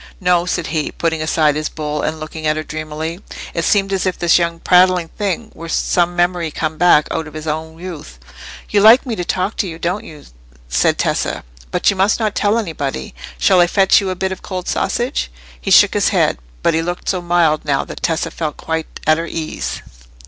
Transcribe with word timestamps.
"No," 0.19 0.47
said 0.47 0.65
he, 0.73 0.91
putting 0.91 1.21
aside 1.21 1.55
his 1.55 1.69
bowl, 1.69 2.01
and 2.01 2.19
looking 2.19 2.47
at 2.47 2.55
her 2.57 2.63
dreamily. 2.63 3.21
It 3.53 3.63
seemed 3.63 3.93
as 3.93 4.07
if 4.07 4.17
this 4.17 4.39
young 4.39 4.59
prattling 4.59 5.09
thing 5.09 5.51
were 5.53 5.69
some 5.69 6.15
memory 6.15 6.49
come 6.49 6.75
back 6.79 7.07
out 7.11 7.27
of 7.27 7.35
his 7.35 7.45
own 7.45 7.77
youth. 7.77 8.17
"You 8.67 8.81
like 8.81 9.05
me 9.05 9.15
to 9.15 9.23
talk 9.23 9.57
to 9.57 9.67
you, 9.67 9.77
don't 9.77 10.03
you?" 10.03 10.25
said 10.67 10.97
Tessa, 10.97 11.43
"but 11.69 11.91
you 11.91 11.95
must 11.95 12.19
not 12.19 12.33
tell 12.33 12.57
anybody. 12.57 13.13
Shall 13.37 13.59
I 13.61 13.67
fetch 13.67 14.01
you 14.01 14.09
a 14.09 14.15
bit 14.15 14.31
of 14.31 14.41
cold 14.41 14.67
sausage?" 14.67 15.29
He 15.61 15.69
shook 15.69 15.93
his 15.93 16.09
head, 16.09 16.39
but 16.63 16.73
he 16.73 16.81
looked 16.81 17.07
so 17.07 17.21
mild 17.21 17.63
now 17.63 17.85
that 17.85 18.01
Tessa 18.01 18.31
felt 18.31 18.57
quite 18.57 18.99
at 19.05 19.19
her 19.19 19.27
ease. 19.27 19.83